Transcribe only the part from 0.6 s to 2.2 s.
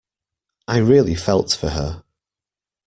I really felt for her.